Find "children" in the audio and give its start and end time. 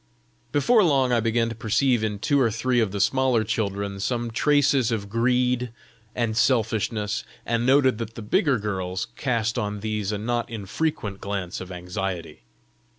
3.43-3.99